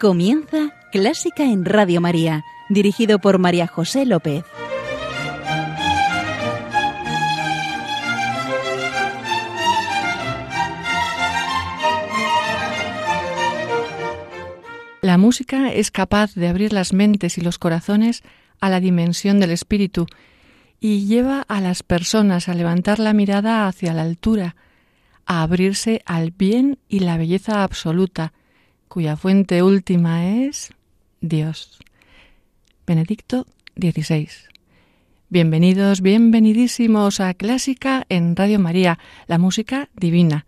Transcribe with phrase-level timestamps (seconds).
[0.00, 4.44] Comienza Clásica en Radio María, dirigido por María José López.
[15.02, 18.22] La música es capaz de abrir las mentes y los corazones
[18.60, 20.06] a la dimensión del espíritu
[20.78, 24.54] y lleva a las personas a levantar la mirada hacia la altura,
[25.26, 28.32] a abrirse al bien y la belleza absoluta,
[28.88, 30.72] cuya fuente última es
[31.20, 31.78] Dios.
[32.86, 34.28] Benedicto XVI.
[35.28, 40.46] Bienvenidos, bienvenidísimos a Clásica en Radio María, la música divina.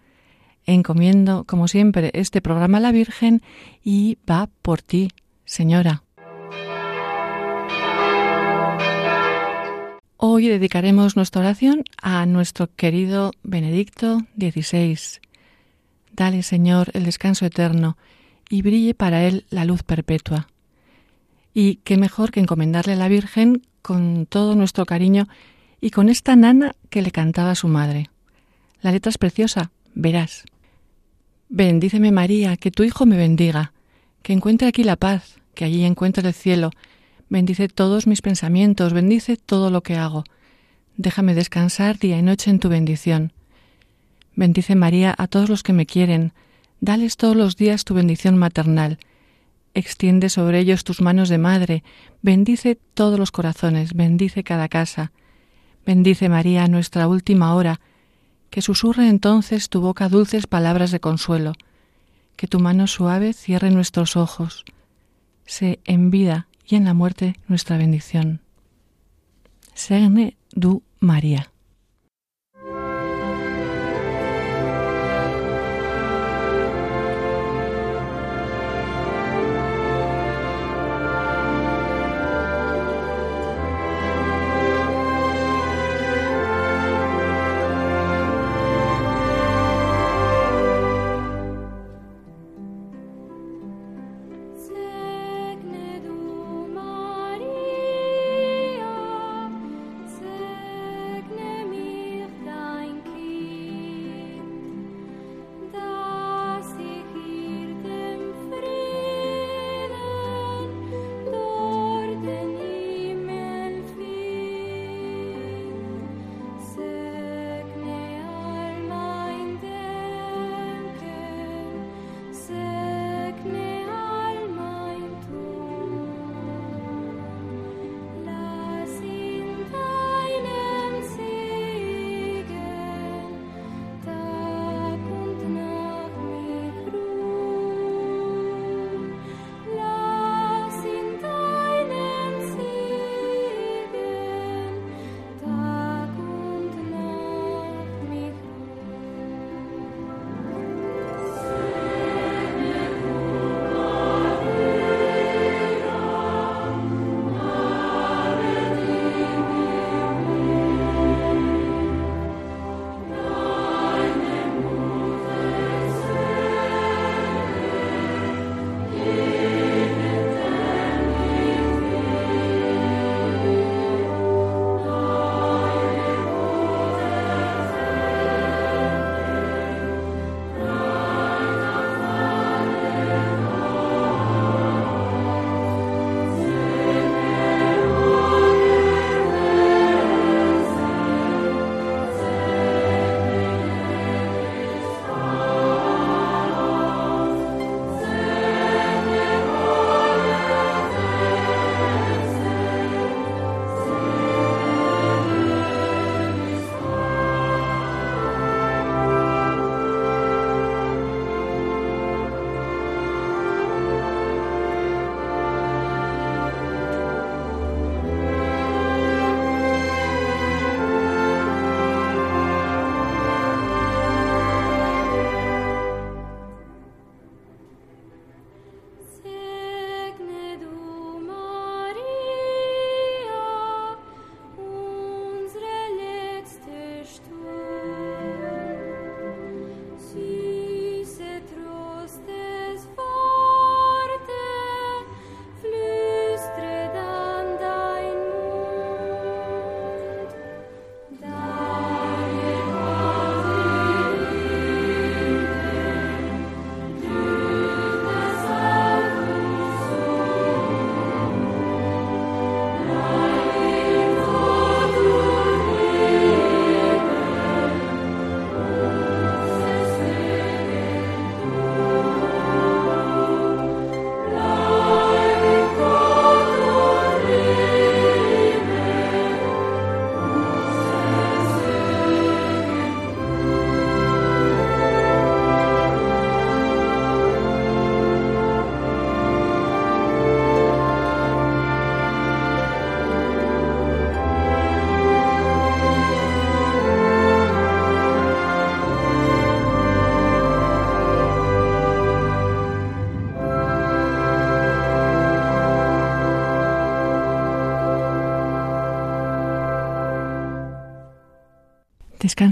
[0.64, 3.42] Encomiendo, como siempre, este programa a la Virgen
[3.84, 5.10] y va por ti,
[5.44, 6.02] Señora.
[10.16, 14.98] Hoy dedicaremos nuestra oración a nuestro querido Benedicto XVI.
[16.12, 17.96] Dale, Señor, el descanso eterno
[18.50, 20.48] y brille para él la luz perpetua.
[21.54, 25.28] Y qué mejor que encomendarle a la Virgen con todo nuestro cariño
[25.80, 28.10] y con esta nana que le cantaba su madre.
[28.82, 30.44] La letra es preciosa, verás.
[31.48, 33.72] Bendíceme María, que tu Hijo me bendiga,
[34.22, 36.70] que encuentre aquí la paz, que allí encuentre el cielo,
[37.28, 40.24] bendice todos mis pensamientos, bendice todo lo que hago.
[40.96, 43.32] Déjame descansar día y noche en tu bendición.
[44.34, 46.32] Bendice María a todos los que me quieren,
[46.80, 48.98] dales todos los días tu bendición maternal.
[49.74, 51.84] Extiende sobre ellos tus manos de madre,
[52.22, 55.12] bendice todos los corazones, bendice cada casa.
[55.86, 57.80] Bendice María nuestra última hora,
[58.50, 61.52] que susurre entonces tu boca dulces palabras de consuelo,
[62.36, 64.64] que tu mano suave cierre nuestros ojos.
[65.46, 68.40] Sé en vida y en la muerte nuestra bendición.
[69.74, 71.49] Segne du María.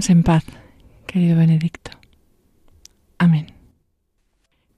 [0.07, 0.45] En paz,
[1.07, 1.91] querido Benedicto.
[3.17, 3.47] Amén.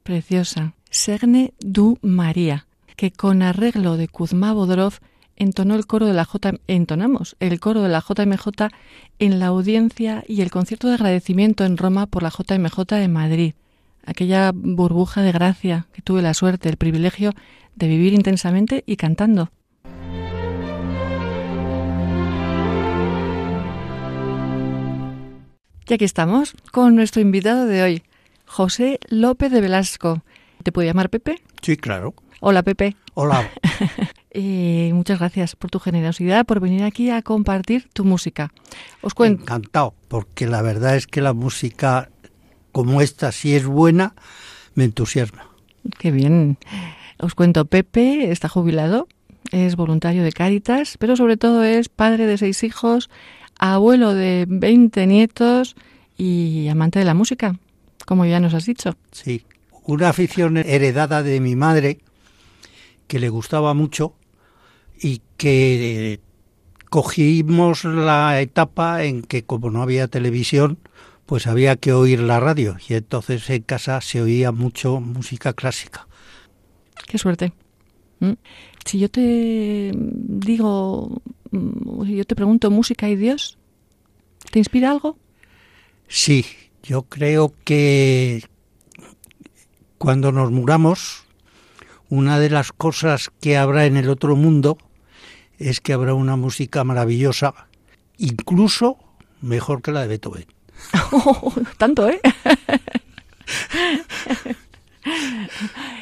[0.01, 2.65] Preciosa, Segne du María,
[2.95, 4.95] que con arreglo de Kuzma Bodrov
[5.35, 8.69] entonó el coro de la J entonamos el coro de la JMJ
[9.19, 13.53] en la audiencia y el concierto de agradecimiento en Roma por la JMJ de Madrid.
[14.03, 17.33] Aquella burbuja de gracia que tuve la suerte, el privilegio
[17.75, 19.51] de vivir intensamente y cantando.
[25.91, 28.03] Y aquí estamos con nuestro invitado de hoy,
[28.45, 30.23] José López de Velasco.
[30.63, 31.41] ¿Te puedo llamar Pepe?
[31.61, 32.13] Sí, claro.
[32.39, 32.95] Hola, Pepe.
[33.13, 33.49] Hola.
[34.33, 38.53] Eh, muchas gracias por tu generosidad, por venir aquí a compartir tu música.
[39.01, 39.41] Os cuento.
[39.41, 42.09] Encantado, porque la verdad es que la música
[42.71, 44.15] como esta, si es buena,
[44.73, 45.49] me entusiasma.
[45.99, 46.57] Qué bien.
[47.19, 49.09] Os cuento, Pepe está jubilado,
[49.51, 53.09] es voluntario de Cáritas, pero sobre todo es padre de seis hijos,
[53.61, 55.75] abuelo de 20 nietos
[56.17, 57.57] y amante de la música,
[58.05, 58.97] como ya nos has dicho.
[59.11, 59.45] Sí,
[59.83, 61.99] una afición heredada de mi madre
[63.07, 64.15] que le gustaba mucho
[64.99, 66.19] y que
[66.89, 70.79] cogimos la etapa en que como no había televisión,
[71.25, 76.07] pues había que oír la radio y entonces en casa se oía mucho música clásica.
[77.07, 77.53] Qué suerte.
[78.85, 83.57] Si yo te digo, mm, si yo te pregunto música y Dios,
[84.51, 85.17] ¿te inspira algo?
[86.07, 86.45] Sí,
[86.83, 88.43] yo creo que
[89.97, 91.23] cuando nos muramos,
[92.09, 94.77] una de las cosas que habrá en el otro mundo
[95.57, 97.67] es que habrá una música maravillosa,
[98.17, 98.97] incluso
[99.41, 100.45] mejor que la de Beethoven.
[101.77, 102.19] tanto, ¿eh?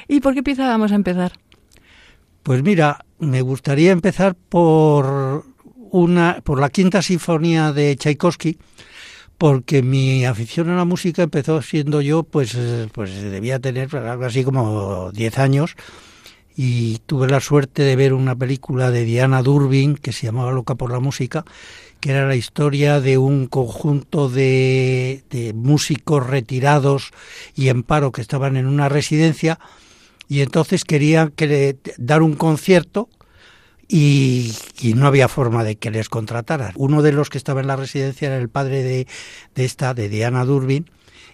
[0.08, 1.34] ¿Y por qué pieza vamos a empezar?
[2.50, 5.46] Pues mira, me gustaría empezar por
[5.92, 8.58] una por la quinta sinfonía de Tchaikovsky,
[9.38, 12.58] porque mi afición a la música empezó siendo yo, pues,
[12.92, 15.76] pues debía tener algo así como 10 años
[16.56, 20.74] y tuve la suerte de ver una película de Diana Durbin que se llamaba Loca
[20.74, 21.46] por la música,
[22.00, 27.12] que era la historia de un conjunto de, de músicos retirados
[27.54, 29.60] y en paro que estaban en una residencia
[30.30, 33.10] y entonces querían que le, dar un concierto
[33.88, 36.72] y, y, no había forma de que les contrataran.
[36.76, 39.08] Uno de los que estaba en la residencia era el padre de,
[39.56, 40.90] de esta, de Diana Durbin,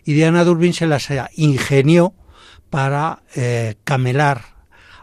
[0.05, 2.13] y Diana Durbin se las ingenió
[2.69, 4.55] para eh, camelar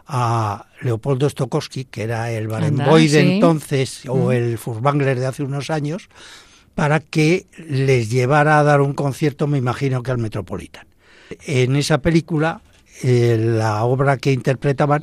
[0.07, 3.31] a Leopoldo Stokowski, que era el Barenboy de sí.
[3.33, 6.09] entonces o el Furtwängler de hace unos años,
[6.73, 10.87] para que les llevara a dar un concierto, me imagino que al Metropolitan.
[11.45, 12.61] En esa película,
[13.03, 15.01] eh, la obra que interpretaban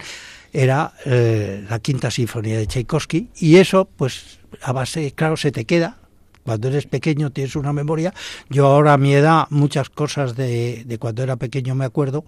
[0.52, 5.64] era eh, la quinta sinfonía de Tchaikovsky y eso, pues a base, claro, se te
[5.64, 5.98] queda.
[6.42, 8.14] Cuando eres pequeño tienes una memoria.
[8.48, 12.24] Yo ahora a mi edad muchas cosas de, de cuando era pequeño me acuerdo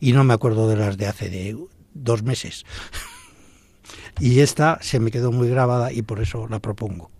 [0.00, 1.56] y no me acuerdo de las de hace de,
[1.94, 2.64] dos meses.
[4.20, 7.10] y esta se me quedó muy grabada y por eso la propongo.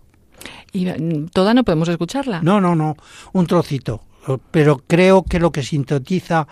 [0.72, 0.86] ¿Y
[1.28, 2.40] toda no podemos escucharla?
[2.42, 2.96] No, no, no,
[3.32, 4.02] un trocito.
[4.50, 6.46] Pero creo que lo que sintetiza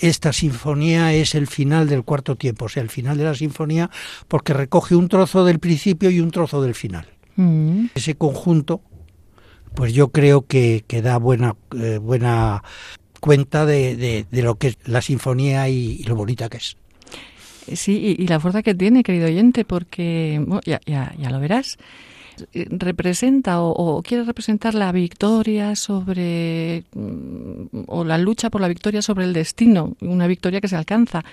[0.00, 3.90] esta sinfonía es el final del cuarto tiempo, o sea, el final de la sinfonía,
[4.28, 7.06] porque recoge un trozo del principio y un trozo del final.
[7.36, 7.86] Mm.
[7.94, 8.80] Ese conjunto,
[9.74, 12.62] pues yo creo que, que da buena, eh, buena
[13.20, 16.76] cuenta de, de, de, lo que es la sinfonía y, y lo bonita que es.
[17.74, 21.38] Sí, y, y, la fuerza que tiene, querido oyente, porque bueno, ya, ya, ya, lo
[21.38, 21.76] verás.
[22.52, 26.84] Representa o, o, quiere representar la victoria sobre.
[27.86, 31.24] o la lucha por la victoria sobre el destino, una victoria que se alcanza.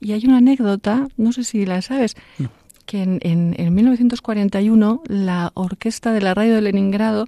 [0.00, 2.50] Y hay una anécdota, no sé si la sabes, no.
[2.86, 7.26] que en, en, en 1941 la orquesta de la radio de Leningrado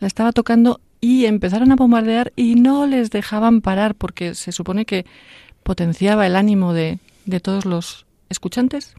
[0.00, 4.86] la estaba tocando y empezaron a bombardear y no les dejaban parar porque se supone
[4.86, 5.04] que
[5.62, 8.94] potenciaba el ánimo de, de todos los escuchantes,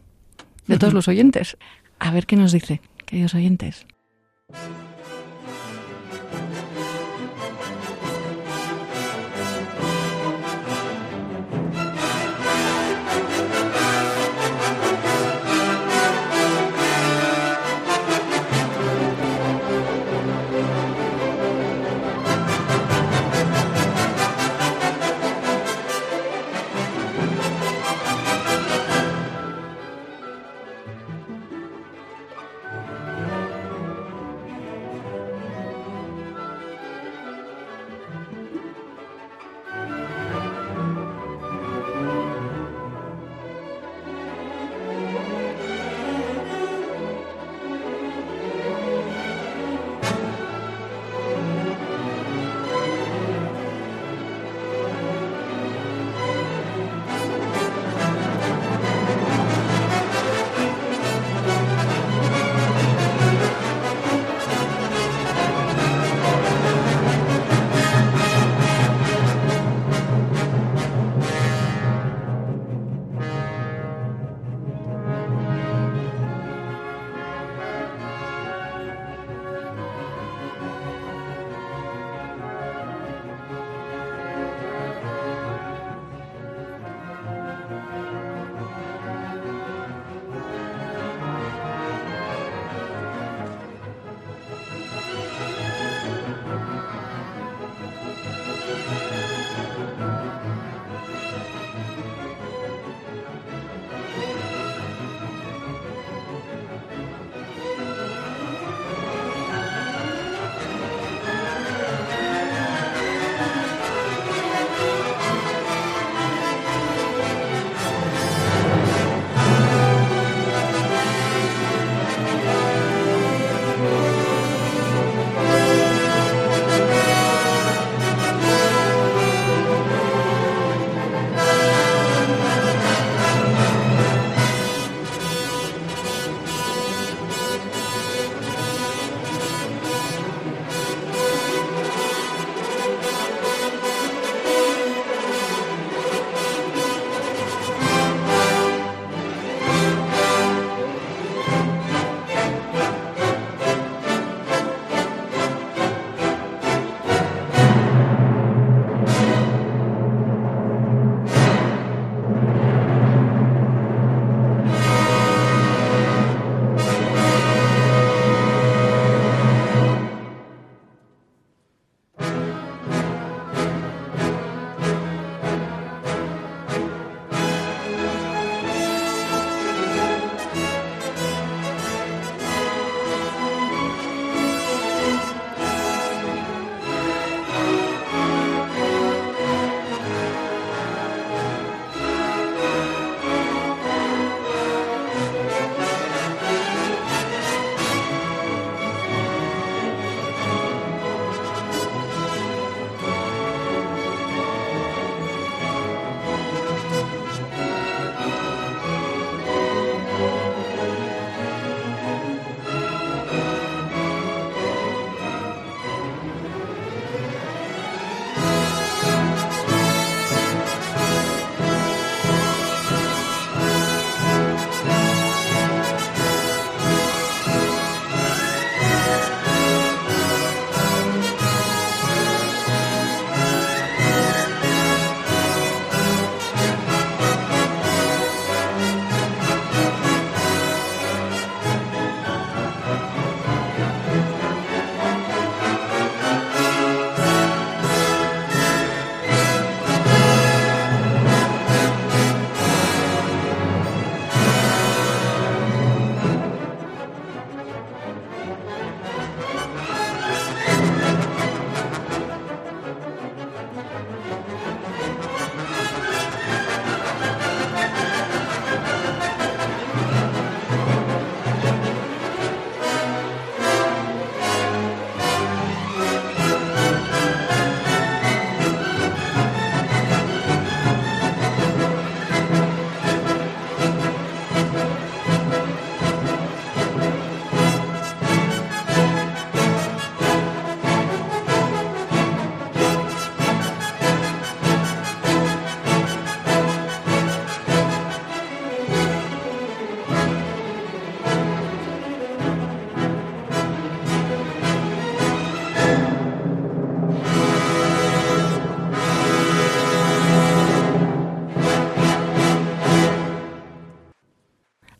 [0.66, 1.56] de todos los oyentes.
[1.98, 3.86] A ver qué nos dice, queridos oyentes.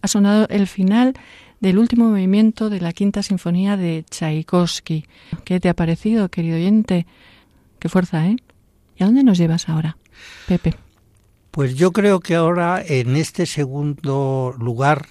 [0.08, 1.14] Sonado el final
[1.60, 5.06] del último movimiento de la quinta sinfonía de Tchaikovsky.
[5.44, 7.06] ¿Qué te ha parecido, querido oyente?
[7.78, 8.36] Qué fuerza, ¿eh?
[8.96, 9.96] ¿Y a dónde nos llevas ahora,
[10.46, 10.74] Pepe?
[11.50, 15.06] Pues yo creo que ahora en este segundo lugar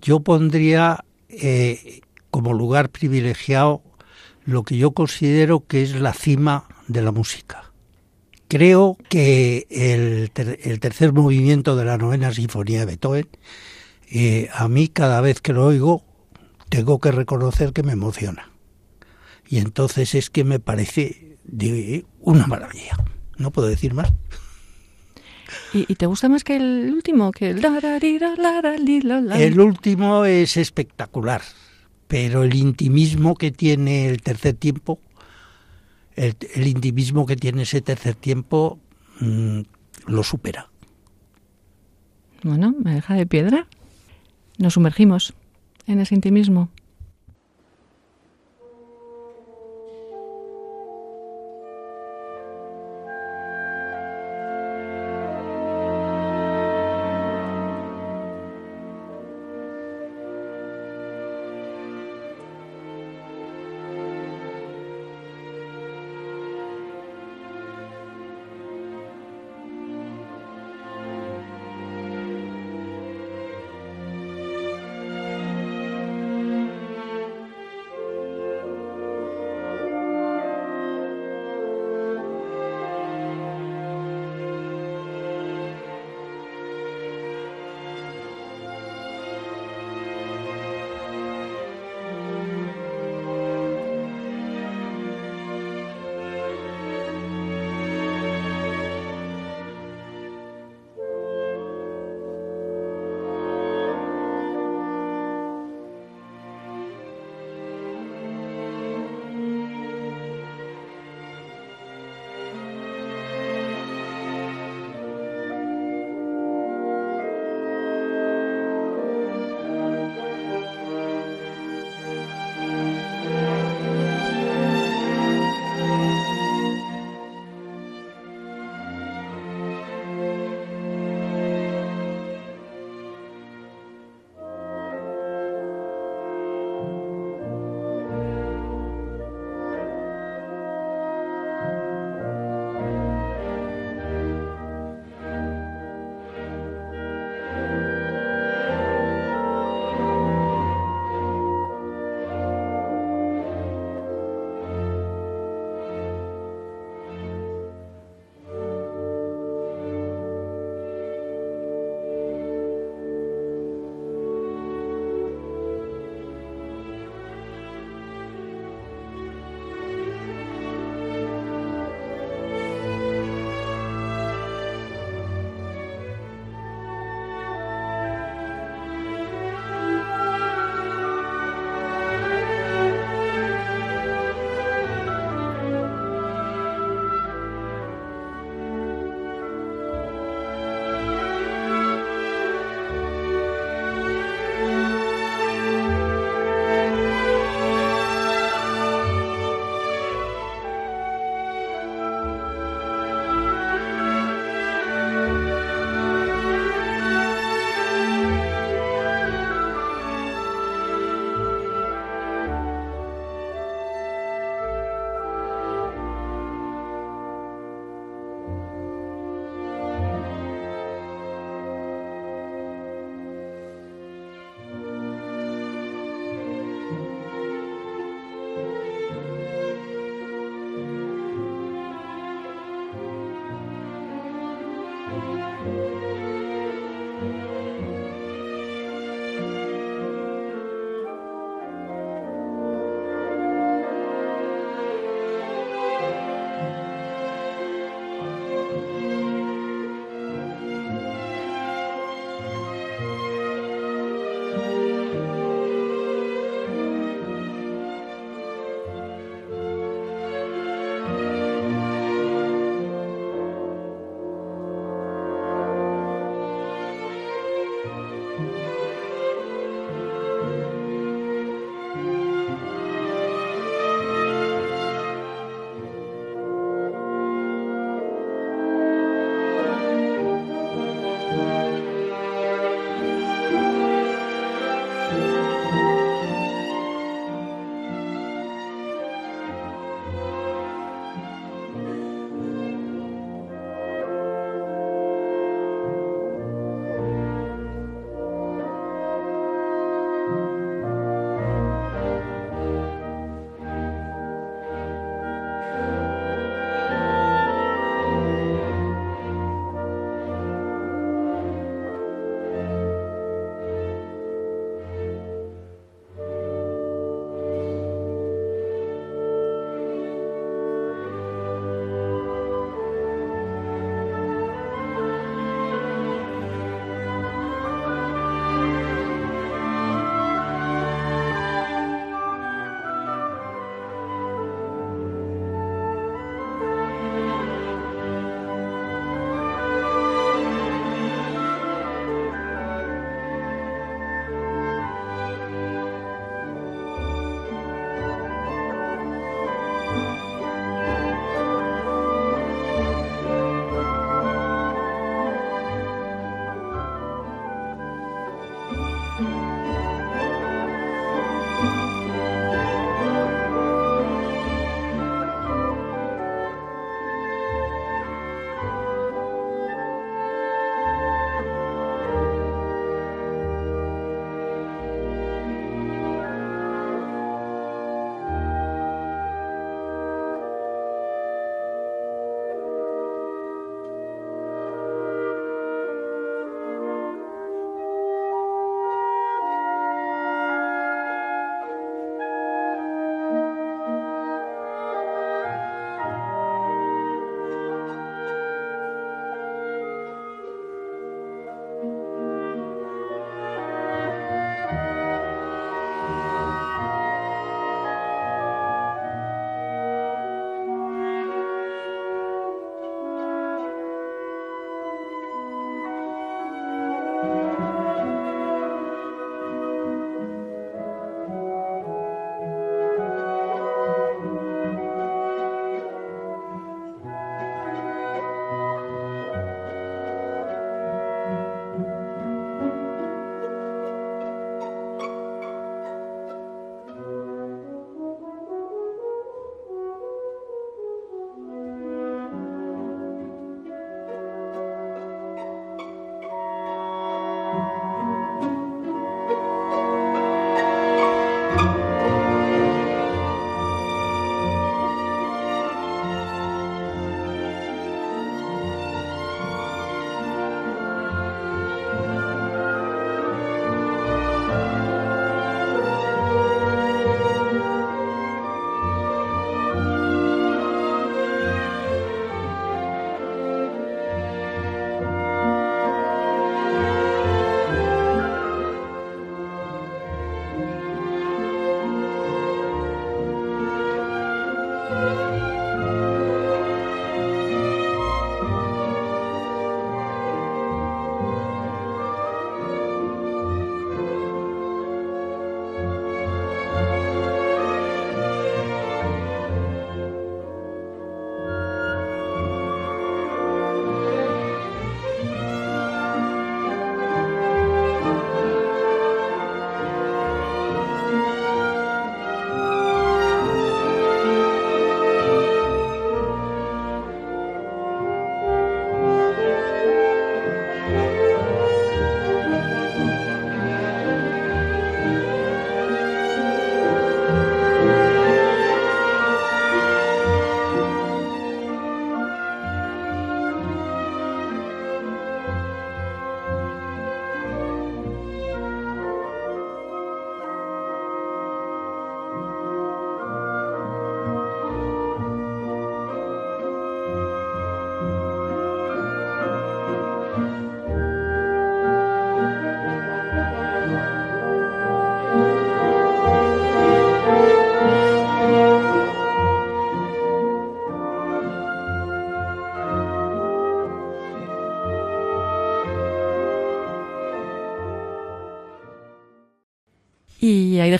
[0.00, 2.00] yo pondría eh,
[2.30, 3.82] como lugar privilegiado
[4.44, 7.70] lo que yo considero que es la cima de la música.
[8.48, 10.30] Creo que el,
[10.80, 13.28] tercer movimiento de la novena sinfonía de Beethoven,
[14.10, 16.04] eh, a mí cada vez que lo oigo,
[16.68, 18.50] tengo que reconocer que me emociona.
[19.48, 22.96] Y entonces es que me parece de una maravilla.
[23.36, 24.12] No puedo decir más.
[25.72, 27.32] ¿Y, te gusta más que el último?
[27.32, 27.64] Que el,
[29.32, 31.42] el último es espectacular,
[32.06, 35.00] pero el intimismo que tiene el tercer tiempo,
[36.14, 36.36] el,
[36.66, 38.78] intimismo que tiene ese tercer tiempo,
[39.20, 39.60] mm,
[40.06, 40.70] lo supera.
[42.42, 43.66] Bueno, me deja de piedra.
[44.60, 45.32] Nos sumergimos
[45.86, 46.68] en ese intimismo.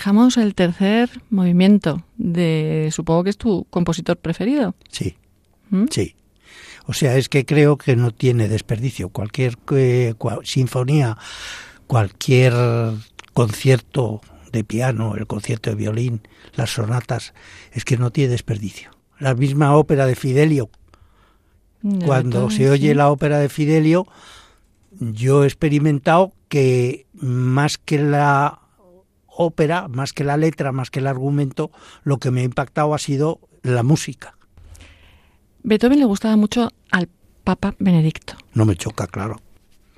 [0.01, 4.73] Dejamos el tercer movimiento de, supongo que es tu compositor preferido.
[4.89, 5.15] Sí,
[5.69, 5.85] ¿Mm?
[5.91, 6.15] sí.
[6.87, 9.09] O sea, es que creo que no tiene desperdicio.
[9.09, 11.19] Cualquier eh, sinfonía,
[11.85, 12.51] cualquier
[13.33, 16.21] concierto de piano, el concierto de violín,
[16.55, 17.35] las sonatas,
[17.71, 18.89] es que no tiene desperdicio.
[19.19, 20.71] La misma ópera de Fidelio.
[22.05, 24.07] Cuando se oye la ópera de Fidelio,
[24.99, 28.60] yo he experimentado que más que la
[29.35, 31.71] ópera, más que la letra, más que el argumento,
[32.03, 34.35] lo que me ha impactado ha sido la música.
[35.63, 37.09] Beethoven le gustaba mucho al
[37.43, 38.35] Papa Benedicto.
[38.53, 39.41] No me choca, claro.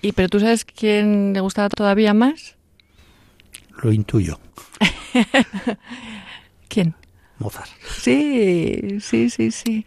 [0.01, 2.57] ¿Y pero tú sabes quién le gustaba todavía más?
[3.81, 4.39] Lo intuyo.
[6.67, 6.95] ¿Quién?
[7.39, 7.69] Mozart.
[7.97, 9.85] Sí, sí, sí, sí.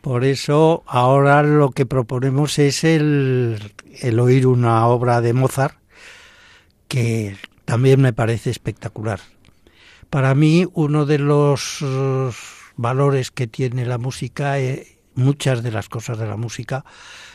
[0.00, 5.76] Por eso ahora lo que proponemos es el, el oír una obra de Mozart
[6.88, 7.36] que
[7.70, 9.20] también me parece espectacular.
[10.10, 12.32] Para mí uno de los uh,
[12.76, 16.84] valores que tiene la música, eh, muchas de las cosas de la música,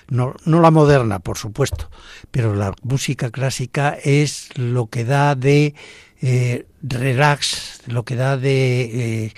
[0.10, 1.90] no, no la moderna, por supuesto,
[2.32, 5.74] pero la música clásica es lo que da de
[6.22, 8.82] eh, relax, lo que da de,
[9.28, 9.34] eh,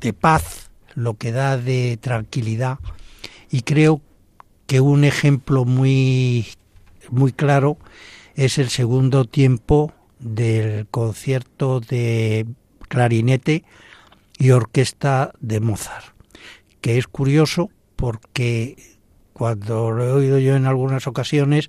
[0.00, 2.78] de paz, lo que da de tranquilidad.
[3.50, 4.00] Y creo
[4.68, 6.46] que un ejemplo muy,
[7.10, 7.76] muy claro
[8.36, 12.46] es el segundo tiempo del concierto de
[12.88, 13.64] clarinete
[14.38, 16.14] y orquesta de Mozart,
[16.80, 18.96] que es curioso porque
[19.32, 21.68] cuando lo he oído yo en algunas ocasiones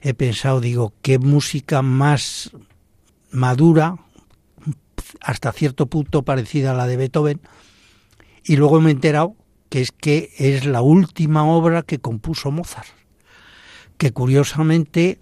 [0.00, 2.52] he pensado, digo, qué música más
[3.30, 3.96] madura,
[5.20, 7.40] hasta cierto punto parecida a la de Beethoven,
[8.44, 9.36] y luego me he enterado
[9.68, 12.88] que es que es la última obra que compuso Mozart,
[13.96, 15.18] que curiosamente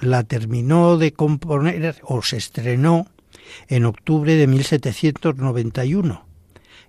[0.00, 3.06] la terminó de componer o se estrenó
[3.68, 6.24] en octubre de 1791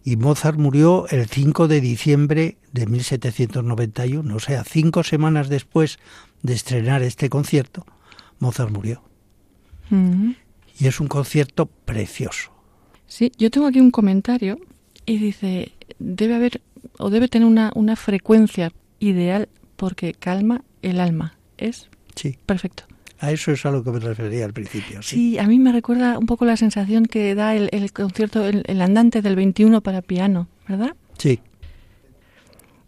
[0.04, 5.98] y Mozart murió el 5 de diciembre de 1791, o sea, cinco semanas después
[6.44, 7.88] de estrenar este concierto,
[8.39, 9.02] Mozart murió.
[9.89, 10.36] Mm-hmm.
[10.80, 12.52] Y es un concierto precioso.
[13.08, 14.60] Sí, yo tengo aquí un comentario
[15.08, 16.62] y dice, debe haber
[17.00, 21.36] o debe tener una, una frecuencia ideal porque calma el alma.
[21.58, 22.38] Es sí.
[22.46, 22.84] perfecto.
[23.19, 25.01] A eso es a lo que me refería al principio.
[25.01, 28.82] Sí, a mí me recuerda un poco la sensación que da el, el concierto, el,
[28.82, 30.95] andante del 21 para piano, ¿verdad?
[31.17, 31.39] Sí.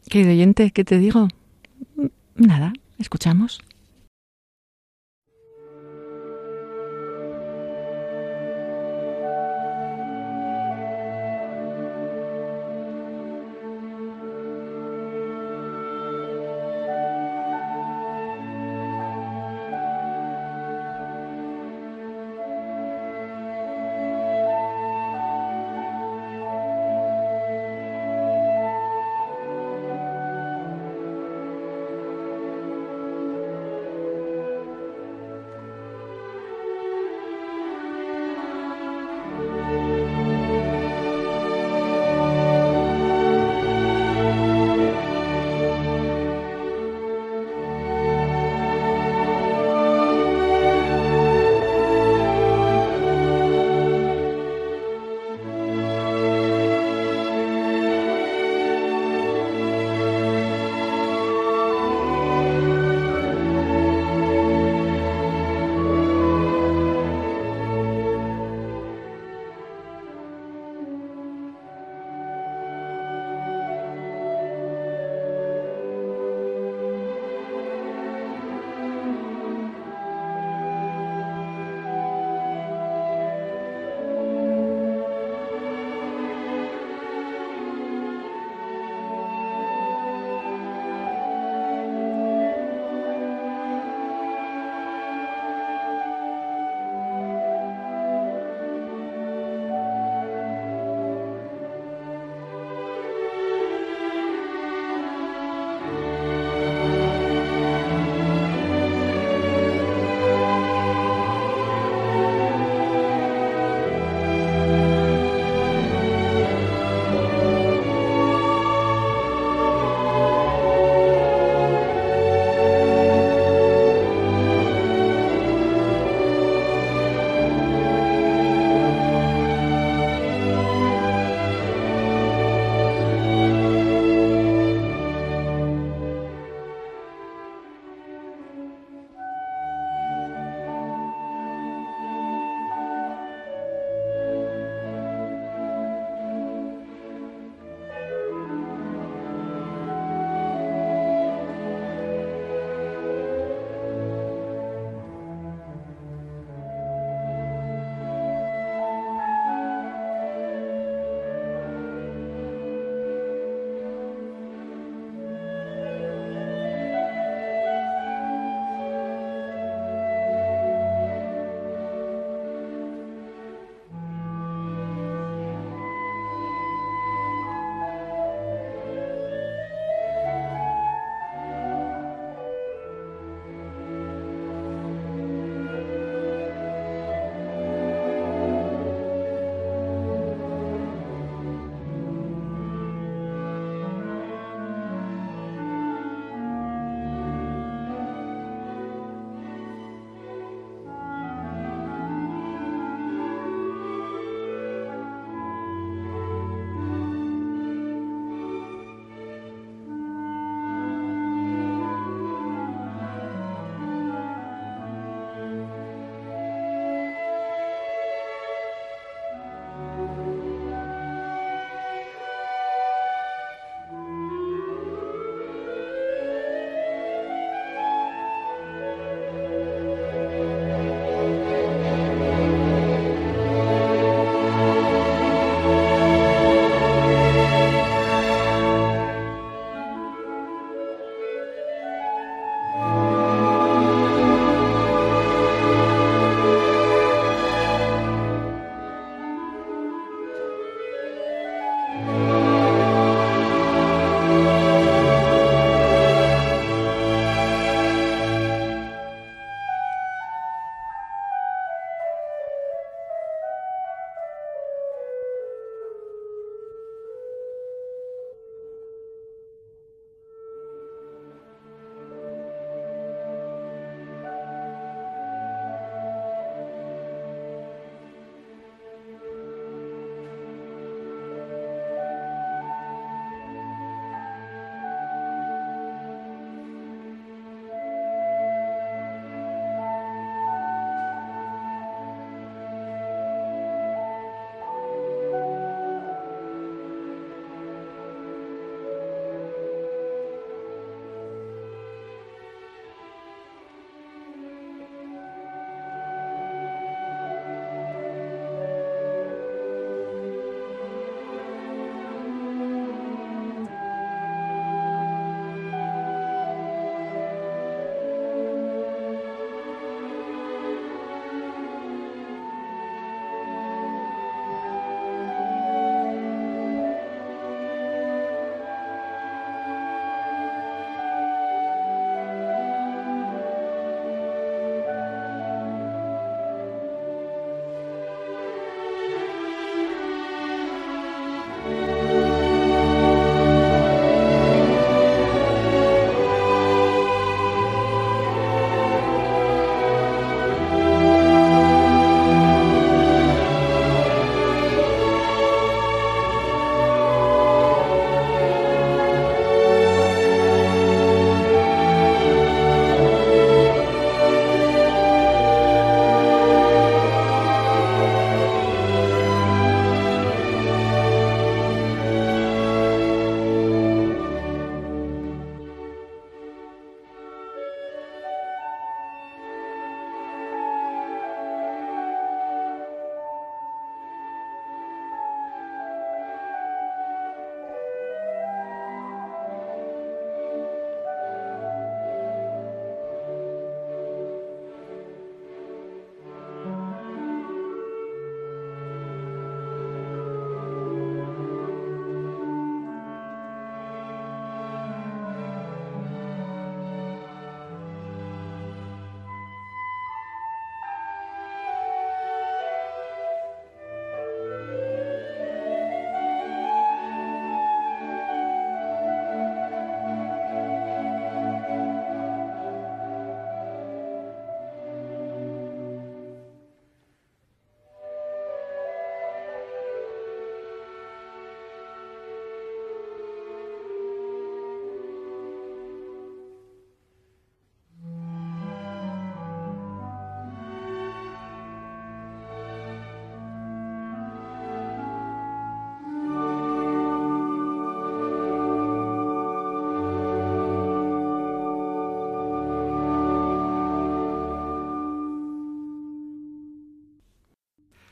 [0.10, 1.28] Querido oyente, ¿qué te digo?
[2.36, 3.62] Nada, escuchamos.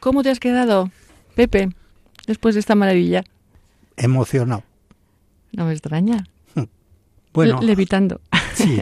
[0.06, 0.92] ¿Cómo te has quedado,
[1.34, 1.70] Pepe,
[2.28, 3.24] después de esta maravilla?
[3.98, 4.62] Emocionado.
[5.52, 6.26] No me extraña.
[7.34, 8.22] Bueno, Le- levitando.
[8.54, 8.80] sí.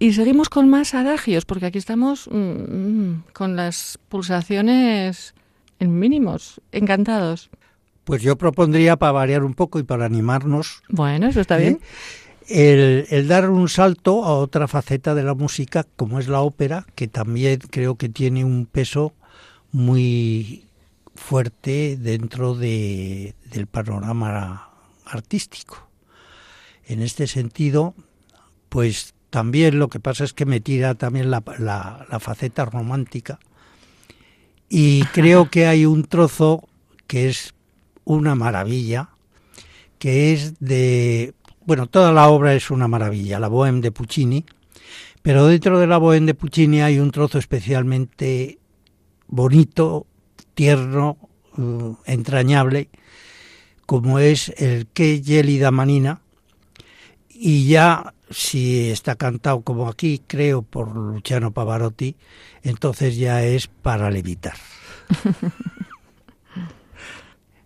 [0.00, 5.32] Y seguimos con más adagios, porque aquí estamos mm, mm, con las pulsaciones
[5.78, 7.48] en mínimos, encantados.
[8.02, 11.78] Pues yo propondría para variar un poco y para animarnos Bueno, eso está bien.
[12.48, 16.84] el, el dar un salto a otra faceta de la música, como es la ópera,
[16.96, 19.12] que también creo que tiene un peso
[19.72, 20.64] muy
[21.14, 24.68] fuerte dentro de, del panorama
[25.04, 25.88] artístico.
[26.86, 27.94] En este sentido,
[28.68, 33.38] pues también lo que pasa es que me tira también la, la- la faceta romántica
[34.68, 36.68] y creo que hay un trozo
[37.06, 37.54] que es
[38.04, 39.10] una maravilla,
[39.98, 41.34] que es de...
[41.64, 44.44] Bueno, toda la obra es una maravilla, la Bohème de Puccini,
[45.22, 48.58] pero dentro de la Bohème de Puccini hay un trozo especialmente
[49.32, 50.06] bonito,
[50.54, 51.16] tierno,
[51.56, 52.90] eh, entrañable,
[53.86, 56.20] como es el Que Gelida Manina,
[57.28, 62.14] y ya si está cantado como aquí, creo, por Luciano Pavarotti,
[62.62, 64.56] entonces ya es para levitar.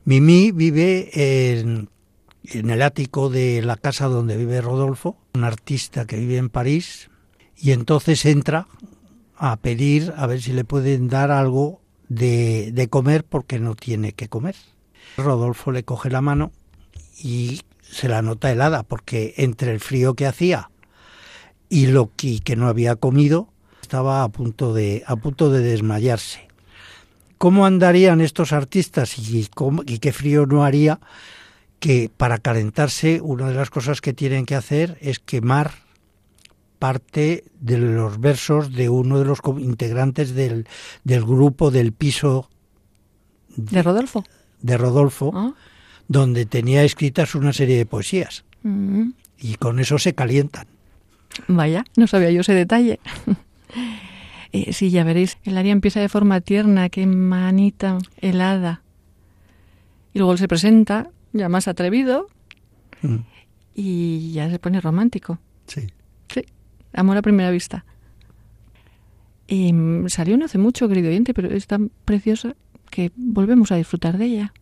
[0.05, 1.91] Mimi vive en,
[2.45, 7.11] en el ático de la casa donde vive Rodolfo, un artista que vive en París,
[7.57, 8.69] y entonces entra
[9.37, 14.13] a pedir a ver si le pueden dar algo de, de comer porque no tiene
[14.13, 14.55] que comer.
[15.17, 16.53] Rodolfo le coge la mano
[17.23, 20.71] y se la nota helada porque entre el frío que hacía
[21.69, 23.49] y lo que, que no había comido
[23.83, 26.49] estaba a punto de a punto de desmayarse.
[27.39, 31.01] ¿Cómo andarían estos artistas y, cómo- y qué frío no haría
[31.81, 35.73] que para calentarse una de las cosas que tienen que hacer es quemar
[36.79, 40.67] parte de los versos de uno de los integrantes del,
[41.05, 42.49] del grupo del piso
[43.57, 44.25] ¿De Rodolfo?
[44.61, 45.55] de Rodolfo, Ah,
[46.09, 50.67] donde tenía escritas una serie de poesías mm, y con eso se calientan.
[51.49, 53.01] Vaya, no sabía yo ese detalle.
[54.53, 58.81] Eh, sí, ya veréis, el aria empieza de forma tierna, qué manita helada.
[60.15, 62.29] Y luego él se presenta, ya más atrevido,
[63.03, 63.17] Mm,
[63.75, 65.39] y ya se pone romántico.
[65.67, 65.83] Sí.
[66.33, 66.43] Sí,
[66.97, 67.85] amor a primera vista.
[69.47, 72.57] Y, mm, salió no hace mucho, querido oyente, pero es tan preciosa
[72.91, 74.53] que volvemos a disfrutar de ella.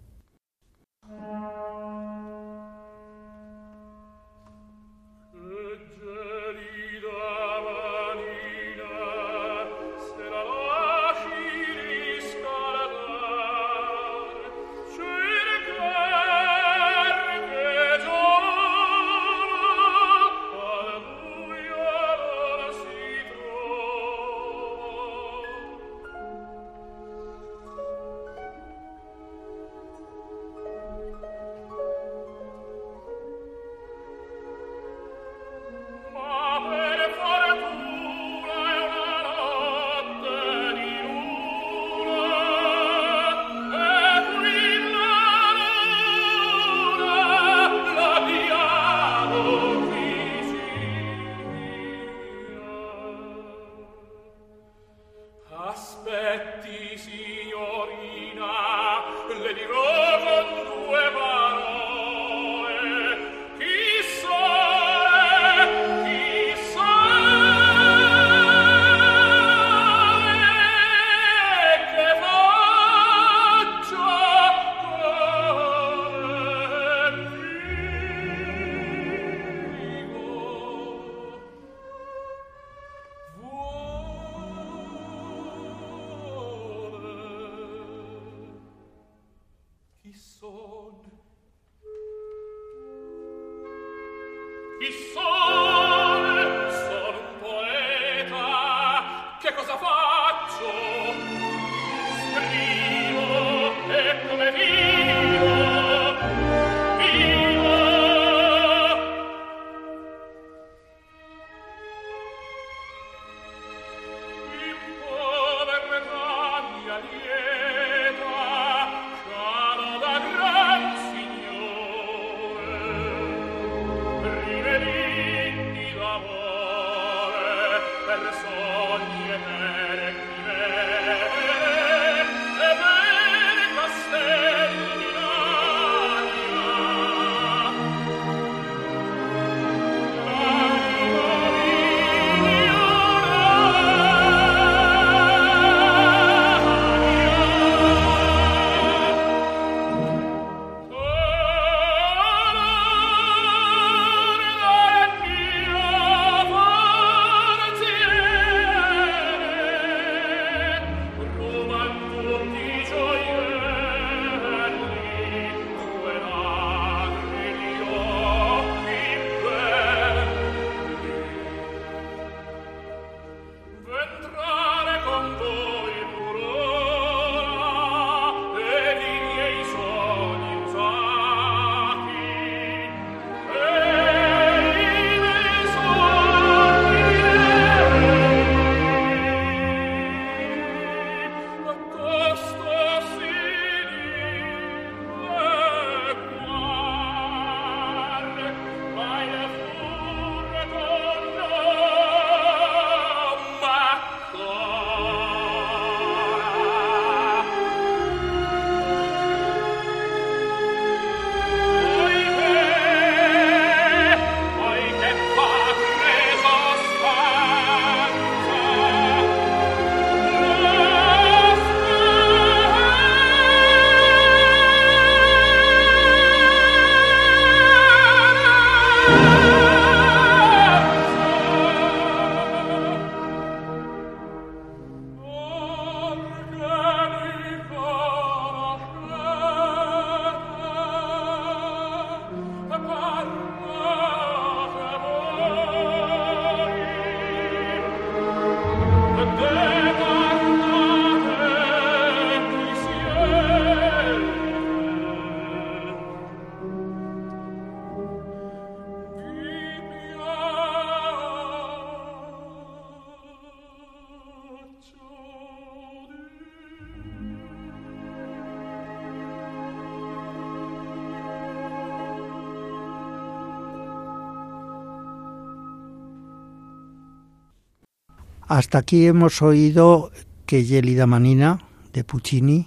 [278.46, 280.10] Hasta aquí hemos oído
[280.46, 281.60] que Yelida Manina
[281.92, 282.66] de Puccini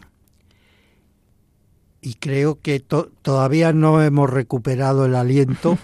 [2.01, 5.78] y creo que to- todavía no hemos recuperado el aliento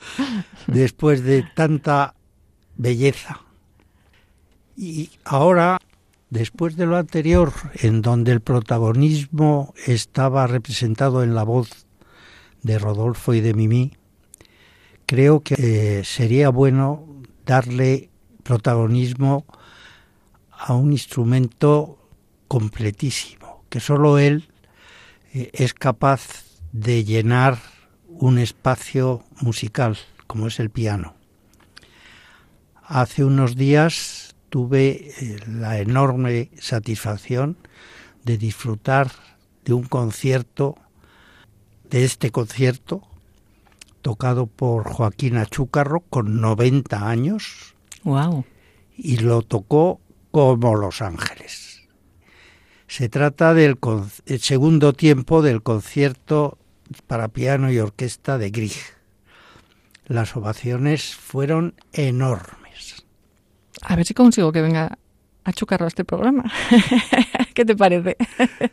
[0.66, 2.14] después de tanta
[2.76, 3.40] belleza.
[4.76, 5.78] Y ahora,
[6.30, 11.86] después de lo anterior, en donde el protagonismo estaba representado en la voz
[12.62, 13.92] de Rodolfo y de Mimi,
[15.06, 17.06] creo que eh, sería bueno
[17.44, 18.08] darle
[18.42, 19.46] protagonismo
[20.50, 21.98] a un instrumento
[22.48, 24.48] completísimo, que solo él
[25.32, 27.58] eh, es capaz de llenar
[28.08, 31.14] un espacio musical, como es el piano.
[32.84, 37.56] Hace unos días tuve eh, la enorme satisfacción
[38.24, 39.10] de disfrutar
[39.64, 40.76] de un concierto,
[41.88, 43.02] de este concierto,
[44.02, 47.74] tocado por Joaquín Achúcarro con 90 años
[48.04, 48.44] Wow.
[48.96, 50.00] y lo tocó
[50.30, 51.82] como Los Ángeles.
[52.86, 53.78] Se trata del
[54.26, 56.58] el segundo tiempo del concierto
[57.06, 58.72] para piano y orquesta de Grieg.
[60.06, 63.04] Las ovaciones fueron enormes.
[63.82, 64.98] A ver si consigo que venga
[65.44, 66.44] a chucarro a este programa.
[67.54, 68.16] ¿Qué te parece?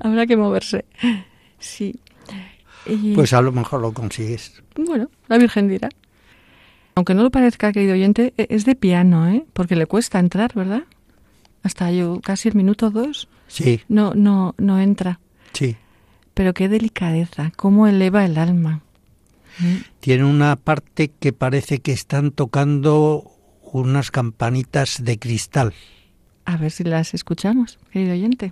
[0.00, 0.84] Habrá que moverse.
[1.58, 1.98] Sí.
[2.86, 4.62] Y, Pues a lo mejor lo consigues.
[4.76, 5.88] bueno, la Virgen dirá.
[6.94, 9.44] Aunque no lo parezca, querido oyente, e- es de piano, ¿eh?
[9.52, 10.84] Porque le cuesta entrar, ¿verdad?
[11.62, 15.20] Hasta yo casi el minuto dos Sí, no, no, no entra.
[15.52, 15.76] sí.
[16.34, 18.80] Pero qué delicadeza, cómo eleva el alma.
[20.00, 23.30] Tiene una parte que parece que están tocando
[23.62, 25.72] unas campanitas de cristal.
[26.44, 28.50] A ver si las escuchamos, querido oyente.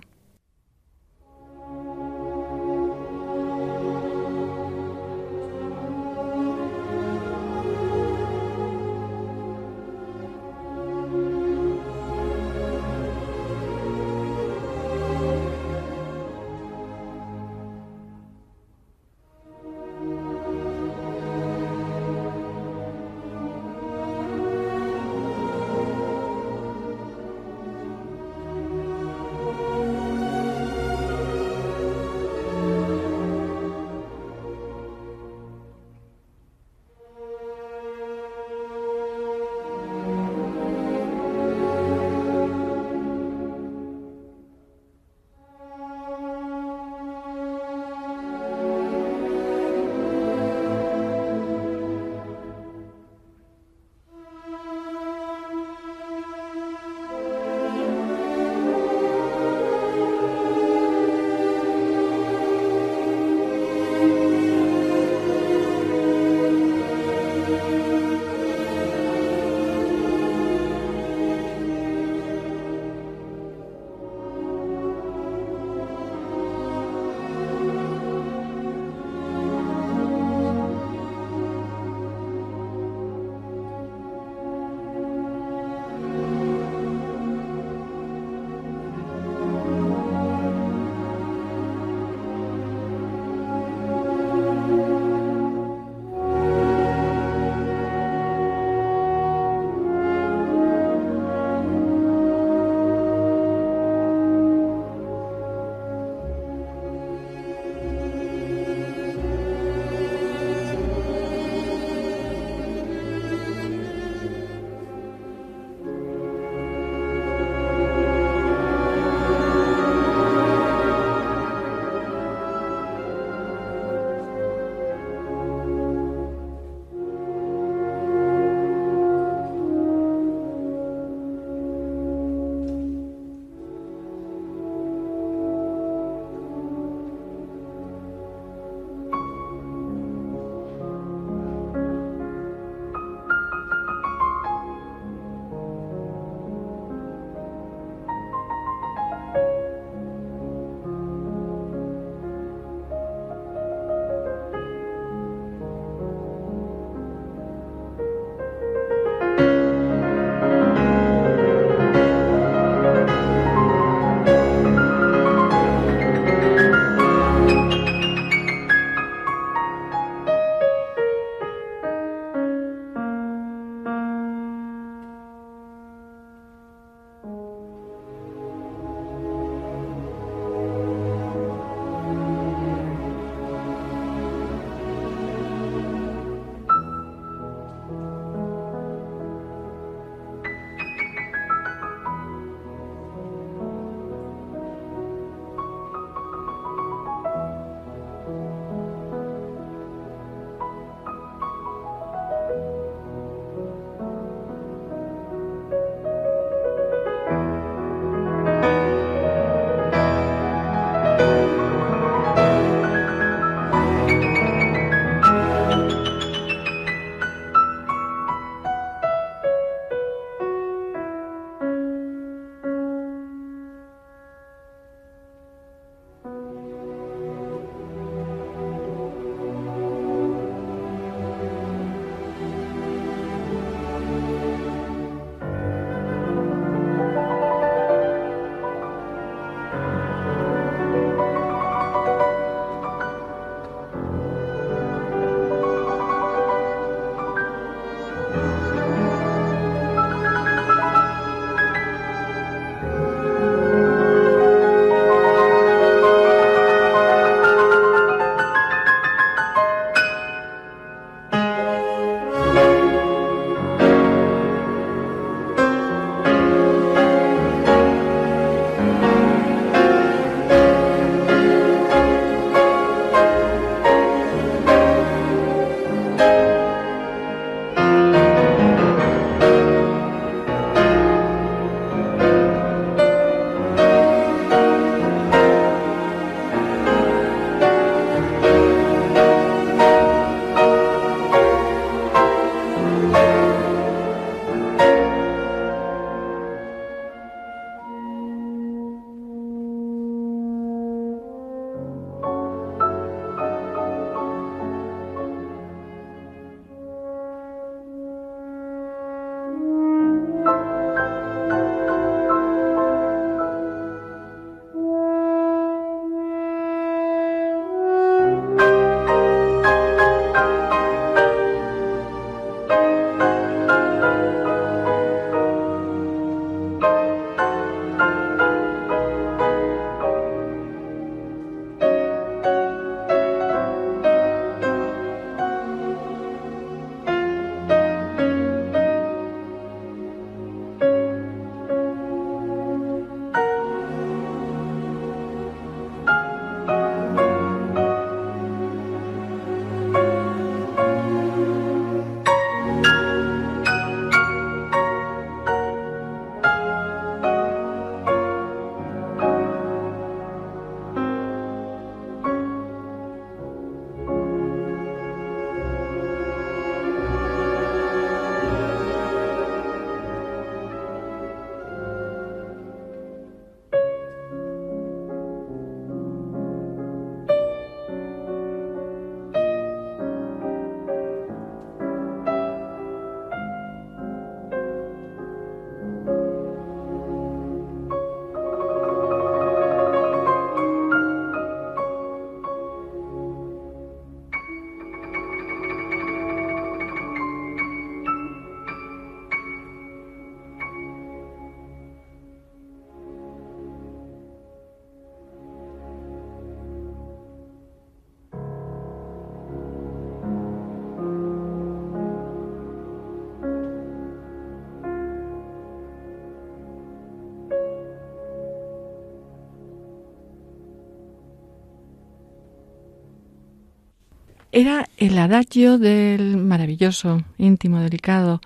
[424.55, 428.39] Era el adagio del maravilloso, íntimo, delicado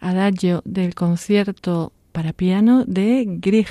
[0.00, 3.68] adagio del concierto para piano de Grieg.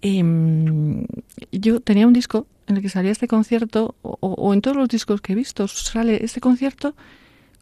[0.00, 1.04] Em,
[1.52, 4.88] yo tenía un disco en el que salía este concierto, o, o, en todos los
[4.88, 6.94] discos que he visto, sale este concierto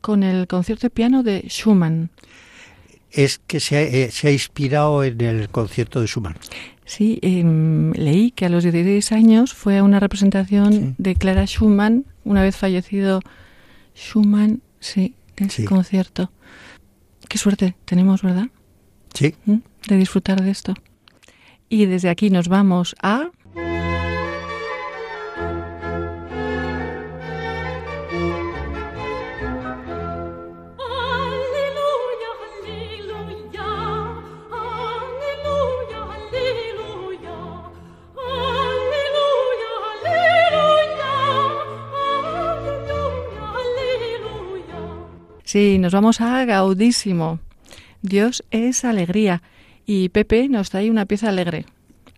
[0.00, 2.10] con el concierto de piano de Schumann.
[3.10, 6.36] Es que se ha, eh, se ha inspirado en el concierto de Schumann.
[6.84, 7.42] Sí, eh,
[7.96, 10.94] leí que a los 16 años fue a una representación Sí.
[10.98, 13.20] de Clara Schumann, una vez fallecido
[13.96, 15.64] Schumann, sí, en ese Sí.
[15.64, 16.30] concierto.
[17.28, 18.48] Qué suerte tenemos, ¿verdad?
[19.14, 19.56] Sí, ¿Mm?
[19.88, 20.74] De disfrutar de esto.
[21.68, 23.30] Y desde aquí nos vamos a...
[45.48, 47.40] Sí, nos vamos a Gaudísimo.
[48.02, 49.42] Dios es alegría.
[49.86, 51.64] Y Pepe nos trae una pieza alegre.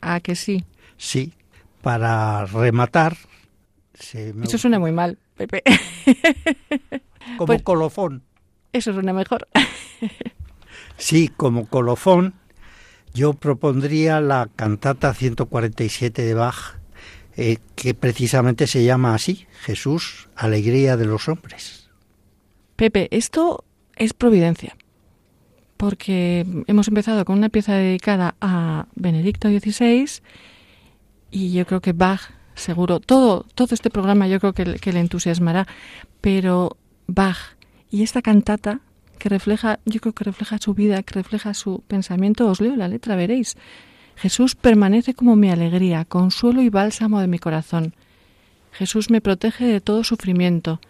[0.00, 0.64] ¿A que sí?
[0.96, 1.32] sí.
[1.80, 3.16] Para rematar,
[3.94, 5.62] se me- Eso suena muy mal, Pepe.
[7.38, 8.24] como pues- colofón.
[8.72, 9.46] Eso suena mejor.
[10.96, 12.34] Sí, como colofón,
[13.14, 16.78] yo propondría la cantata 147 de Bach,
[17.36, 21.79] eh, que precisamente se llama así, Jesús, alegría de los hombres.
[22.80, 23.62] Pepe, esto
[23.94, 24.74] es providencia.
[25.76, 30.22] Porque hemos empezado con una pieza dedicada a Benedicto XVI
[31.30, 35.00] y yo creo que Bach, seguro, todo, todo este programa yo creo que, que le
[35.00, 35.66] entusiasmará,
[36.22, 37.36] pero Bach
[37.90, 38.80] y esta cantata
[39.18, 42.88] que refleja, yo creo que refleja su vida, que refleja su pensamiento, os leo la
[42.88, 43.58] letra, veréis.
[44.16, 47.94] Jesús permanece como mi alegría, consuelo y bálsamo de mi corazón.
[48.72, 50.80] Jesús me protege de todo sufrimiento.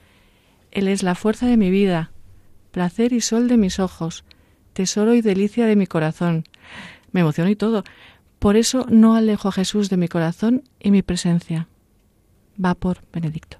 [0.71, 2.13] Él es la fuerza de mi vida,
[2.71, 4.25] placer y sol de mis ojos,
[4.73, 6.45] tesoro y delicia de mi corazón.
[7.13, 7.85] Me emociono y todo.
[8.39, 11.69] Por eso no alejo a Jesús de mi corazón y mi presencia.
[12.63, 13.59] Va por Benedicto.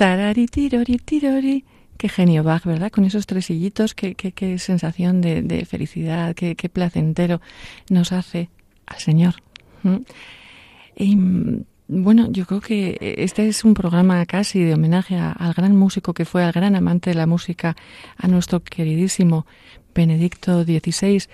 [0.00, 1.62] Tarari tirori tirori,
[1.98, 2.90] Qué genio Bach, ¿verdad?
[2.90, 7.42] Con esos tresillitos, qué, qué, sensación de, felicidad, qué, placentero
[7.90, 8.48] nos hace
[8.86, 9.34] al Señor.
[9.82, 9.96] ¿Mm?
[10.96, 11.18] Y,
[11.88, 16.24] bueno, yo creo que este es un programa casi de homenaje al gran músico que
[16.24, 17.76] fue, al gran amante de la música,
[18.16, 19.44] a nuestro queridísimo
[19.94, 21.24] Benedicto XVI.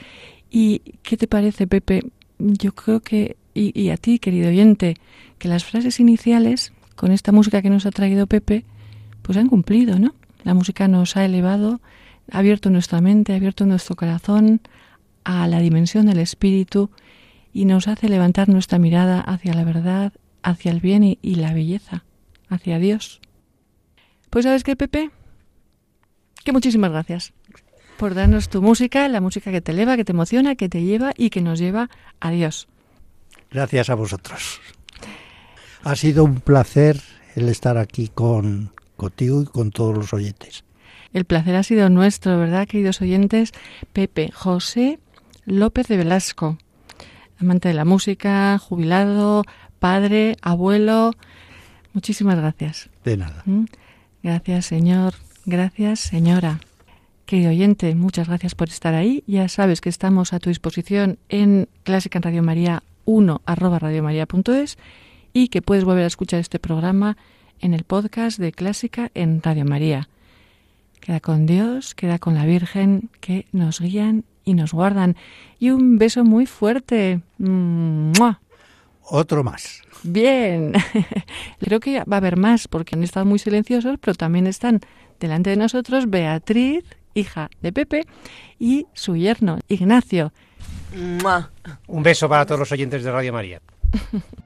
[0.51, 2.03] ¿Y qué te parece, Pepe?
[2.41, 4.97] Yo creo que, y a ti, querido oyente,
[5.39, 8.65] que las frases iniciales, con esta música que nos ha traído Pepe,
[9.23, 10.15] pues han cumplido, ¿no?
[10.43, 11.81] La música nos ha elevado,
[12.31, 14.61] ha abierto nuestra mente, ha abierto nuestro corazón
[15.25, 16.91] a la dimensión del espíritu
[17.53, 21.53] y nos hace levantar nuestra mirada hacia la verdad, hacia el bien y, y la
[21.53, 22.05] belleza,
[22.49, 23.21] hacia Dios.
[24.31, 25.11] Pues sabes qué, Pepe,
[26.45, 27.33] que muchísimas gracias
[27.97, 31.13] por darnos tu música, la música que te eleva, que te emociona, que te lleva
[31.17, 31.91] y que nos lleva
[32.21, 32.69] a Dios.
[33.51, 34.61] Gracias a vosotros.
[35.87, 37.01] Ha sido un placer
[37.37, 40.65] el estar aquí con contigo y con todos los oyentes.
[41.13, 43.53] El placer ha sido nuestro, ¿verdad, queridos oyentes?
[43.93, 44.99] Pepe José
[45.45, 46.59] López de Velasco,
[47.39, 49.45] amante de la música, jubilado,
[49.79, 51.13] padre, abuelo.
[51.93, 52.91] Muchísimas gracias.
[53.05, 53.45] De nada.
[53.45, 53.67] ¿Mm?
[54.25, 55.15] Gracias, señor.
[55.45, 56.59] Gracias, señora.
[57.27, 59.23] Querido oyente, muchas gracias por estar ahí.
[59.29, 64.79] Ya sabes que estamos a tu disposición en Clásica en Radio María 1 arroba radiomaria.es
[65.37, 67.19] y que puedes volver a escuchar este programa
[67.61, 70.09] en el podcast de Clásica en Radio María.
[70.99, 75.15] Queda con Dios, queda con la Virgen, que nos guían y nos guardan.
[75.59, 77.21] Y un beso muy fuerte.
[77.37, 78.41] ¡Mua!
[79.03, 79.83] Otro más.
[80.05, 80.73] Bien.
[81.61, 84.81] Creo que va a haber más porque han estado muy silenciosos, pero también están
[85.21, 86.83] delante de nosotros Beatriz,
[87.13, 88.07] hija de Pepe,
[88.59, 90.33] y su yerno, Ignacio.
[90.97, 91.51] ¡Mua!
[91.89, 93.61] Un beso para todos los oyentes de Radio María.